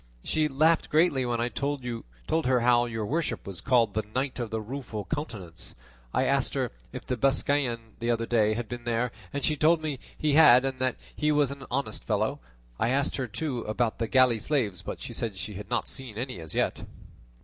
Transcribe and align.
She 0.23 0.47
laughed 0.47 0.89
greatly 0.89 1.27
when 1.27 1.39
I 1.39 1.47
told 1.47 1.83
her 1.83 2.59
how 2.61 2.87
your 2.87 3.05
worship 3.05 3.45
was 3.45 3.61
called 3.61 3.93
The 3.93 4.01
Knight 4.15 4.39
of 4.39 4.49
the 4.49 4.59
Rueful 4.59 5.05
Countenance; 5.05 5.75
I 6.11 6.25
asked 6.25 6.55
her 6.55 6.71
if 6.91 7.05
that 7.05 7.21
Biscayan 7.21 7.93
the 7.99 8.09
other 8.09 8.25
day 8.25 8.55
had 8.55 8.67
been 8.67 8.85
there; 8.85 9.11
and 9.31 9.43
she 9.45 9.55
told 9.55 9.79
me 9.83 9.99
he 10.17 10.33
had, 10.33 10.65
and 10.65 10.79
that 10.79 10.95
he 11.15 11.31
was 11.31 11.51
an 11.51 11.67
honest 11.69 12.03
fellow; 12.03 12.39
I 12.79 12.89
asked 12.89 13.17
her 13.17 13.27
too 13.27 13.59
about 13.65 13.99
the 13.99 14.07
galley 14.07 14.39
slaves, 14.39 14.81
but 14.81 15.03
she 15.03 15.13
said 15.13 15.37
she 15.37 15.53
had 15.53 15.69
not 15.69 15.87
seen 15.87 16.17
any 16.17 16.39
as 16.39 16.55
yet." 16.55 16.83